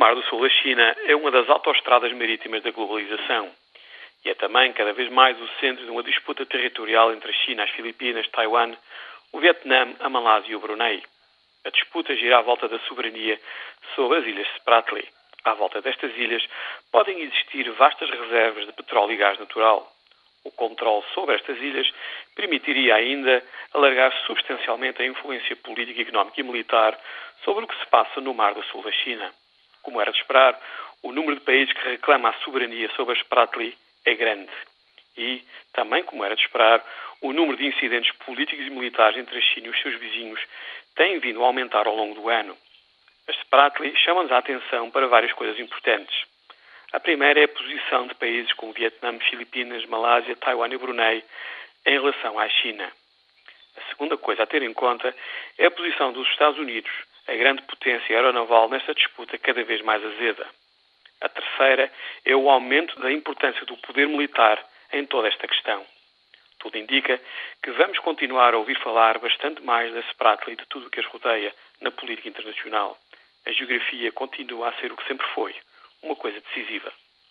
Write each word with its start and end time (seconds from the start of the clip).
Mar 0.00 0.14
do 0.14 0.22
Sul 0.22 0.40
da 0.40 0.48
China 0.48 0.96
é 1.04 1.14
uma 1.14 1.30
das 1.30 1.46
autoestradas 1.50 2.10
marítimas 2.14 2.62
da 2.62 2.70
globalização 2.70 3.50
e 4.24 4.30
é 4.30 4.34
também 4.34 4.72
cada 4.72 4.94
vez 4.94 5.10
mais 5.10 5.38
o 5.38 5.46
centro 5.60 5.84
de 5.84 5.90
uma 5.90 6.02
disputa 6.02 6.46
territorial 6.46 7.12
entre 7.12 7.28
a 7.28 7.34
China, 7.34 7.64
as 7.64 7.70
Filipinas, 7.72 8.26
Taiwan, 8.28 8.74
o 9.30 9.38
Vietnã, 9.38 9.94
a 10.00 10.08
Malásia 10.08 10.52
e 10.52 10.56
o 10.56 10.58
Brunei. 10.58 11.02
A 11.66 11.68
disputa 11.68 12.16
gira 12.16 12.38
à 12.38 12.40
volta 12.40 12.66
da 12.66 12.78
soberania 12.88 13.38
sobre 13.94 14.20
as 14.20 14.24
ilhas 14.24 14.48
Spratly. 14.56 15.06
À 15.44 15.52
volta 15.52 15.82
destas 15.82 16.16
ilhas 16.16 16.48
podem 16.90 17.20
existir 17.20 17.70
vastas 17.72 18.08
reservas 18.08 18.64
de 18.64 18.72
petróleo 18.72 19.12
e 19.12 19.16
gás 19.18 19.38
natural. 19.38 19.86
O 20.46 20.50
controle 20.50 21.04
sobre 21.12 21.34
estas 21.34 21.58
ilhas 21.58 21.92
permitiria 22.34 22.94
ainda 22.94 23.44
alargar 23.74 24.14
substancialmente 24.26 25.02
a 25.02 25.06
influência 25.06 25.54
política, 25.56 26.00
económica 26.00 26.40
e 26.40 26.42
militar 26.42 26.98
sobre 27.44 27.66
o 27.66 27.68
que 27.68 27.78
se 27.78 27.86
passa 27.88 28.18
no 28.22 28.32
Mar 28.32 28.54
do 28.54 28.62
Sul 28.64 28.82
da 28.82 28.92
China. 28.92 29.30
Como 29.90 30.00
era 30.00 30.12
de 30.12 30.18
esperar, 30.18 30.56
o 31.02 31.10
número 31.10 31.34
de 31.34 31.40
países 31.40 31.74
que 31.74 31.88
reclama 31.88 32.28
a 32.28 32.32
soberania 32.44 32.88
sobre 32.94 33.14
as 33.14 33.18
Spratly 33.22 33.76
é 34.06 34.14
grande. 34.14 34.52
E, 35.18 35.42
também 35.72 36.04
como 36.04 36.24
era 36.24 36.36
de 36.36 36.42
esperar, 36.42 36.80
o 37.20 37.32
número 37.32 37.56
de 37.56 37.66
incidentes 37.66 38.12
políticos 38.18 38.64
e 38.64 38.70
militares 38.70 39.18
entre 39.18 39.36
a 39.36 39.40
China 39.40 39.66
e 39.66 39.70
os 39.70 39.82
seus 39.82 39.98
vizinhos 39.98 40.40
tem 40.94 41.18
vindo 41.18 41.42
a 41.42 41.46
aumentar 41.46 41.88
ao 41.88 41.96
longo 41.96 42.14
do 42.14 42.28
ano. 42.28 42.56
As 43.26 43.34
Spratly 43.38 43.96
chamam-nos 43.96 44.30
a 44.30 44.38
atenção 44.38 44.92
para 44.92 45.08
várias 45.08 45.32
coisas 45.32 45.58
importantes. 45.58 46.16
A 46.92 47.00
primeira 47.00 47.40
é 47.40 47.44
a 47.44 47.48
posição 47.48 48.06
de 48.06 48.14
países 48.14 48.52
como 48.52 48.72
Vietnã, 48.72 49.18
Filipinas, 49.28 49.84
Malásia, 49.86 50.36
Taiwan 50.36 50.72
e 50.72 50.78
Brunei 50.78 51.24
em 51.84 51.98
relação 51.98 52.38
à 52.38 52.48
China. 52.48 52.92
A 53.76 53.88
segunda 53.88 54.16
coisa 54.16 54.44
a 54.44 54.46
ter 54.46 54.62
em 54.62 54.72
conta 54.72 55.12
é 55.58 55.66
a 55.66 55.70
posição 55.72 56.12
dos 56.12 56.28
Estados 56.28 56.60
Unidos, 56.60 56.92
a 57.30 57.36
grande 57.36 57.62
potência 57.62 58.16
aeronaval 58.16 58.68
nesta 58.68 58.92
disputa 58.92 59.38
cada 59.38 59.62
vez 59.62 59.80
mais 59.82 60.04
azeda. 60.04 60.48
A 61.20 61.28
terceira 61.28 61.92
é 62.24 62.34
o 62.34 62.50
aumento 62.50 62.98
da 62.98 63.12
importância 63.12 63.64
do 63.66 63.76
poder 63.76 64.08
militar 64.08 64.60
em 64.92 65.06
toda 65.06 65.28
esta 65.28 65.46
questão. 65.46 65.86
Tudo 66.58 66.76
indica 66.76 67.20
que 67.62 67.70
vamos 67.70 68.00
continuar 68.00 68.52
a 68.52 68.58
ouvir 68.58 68.76
falar 68.80 69.18
bastante 69.20 69.62
mais 69.62 69.94
da 69.94 70.00
Spratly 70.00 70.54
e 70.54 70.56
de 70.56 70.66
tudo 70.66 70.88
o 70.88 70.90
que 70.90 70.98
as 70.98 71.06
rodeia 71.06 71.54
na 71.80 71.92
política 71.92 72.28
internacional. 72.28 72.98
A 73.46 73.52
geografia 73.52 74.10
continua 74.10 74.68
a 74.68 74.72
ser 74.80 74.90
o 74.90 74.96
que 74.96 75.06
sempre 75.06 75.26
foi, 75.28 75.54
uma 76.02 76.16
coisa 76.16 76.40
decisiva. 76.40 76.92